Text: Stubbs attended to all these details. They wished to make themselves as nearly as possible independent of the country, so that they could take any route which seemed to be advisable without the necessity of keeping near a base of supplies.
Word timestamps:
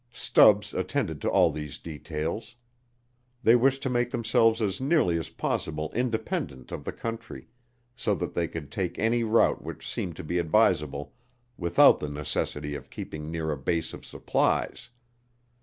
Stubbs 0.11 0.73
attended 0.73 1.21
to 1.21 1.29
all 1.29 1.51
these 1.51 1.77
details. 1.77 2.55
They 3.43 3.55
wished 3.55 3.83
to 3.83 3.89
make 3.91 4.09
themselves 4.09 4.59
as 4.59 4.81
nearly 4.81 5.15
as 5.19 5.29
possible 5.29 5.91
independent 5.93 6.71
of 6.71 6.83
the 6.85 6.91
country, 6.91 7.49
so 7.95 8.15
that 8.15 8.33
they 8.33 8.47
could 8.47 8.71
take 8.71 8.97
any 8.97 9.23
route 9.23 9.61
which 9.63 9.87
seemed 9.87 10.15
to 10.15 10.23
be 10.23 10.39
advisable 10.39 11.13
without 11.55 11.99
the 11.99 12.09
necessity 12.09 12.73
of 12.73 12.89
keeping 12.89 13.29
near 13.29 13.51
a 13.51 13.57
base 13.59 13.93
of 13.93 14.03
supplies. 14.03 14.89